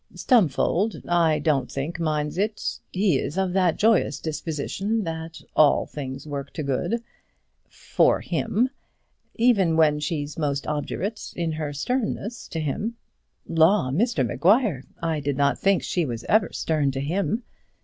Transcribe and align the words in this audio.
"Stumfold 0.15 1.03
I 1.07 1.37
don't 1.37 1.71
think 1.71 1.99
minds 1.99 2.39
it; 2.39 2.79
he 2.91 3.19
is 3.19 3.37
of 3.37 3.53
that 3.53 3.77
joyous 3.77 4.19
disposition 4.19 5.03
that 5.03 5.41
all 5.55 5.85
things 5.85 6.25
work 6.25 6.51
to 6.53 6.63
good 6.63 7.03
for 7.69 8.19
him. 8.21 8.71
Even 9.35 9.77
when 9.77 9.99
she's 9.99 10.39
most 10.39 10.65
obdurate 10.65 11.31
in 11.35 11.51
her 11.51 11.71
sternness 11.71 12.47
to 12.47 12.59
him" 12.59 12.95
"Law! 13.47 13.91
Mr 13.91 14.25
Maguire, 14.25 14.85
I 15.03 15.19
did 15.19 15.37
not 15.37 15.59
think 15.59 15.83
she 15.83 16.03
was 16.07 16.23
ever 16.23 16.51
stern 16.51 16.89
to 16.93 16.99
him." 16.99 17.43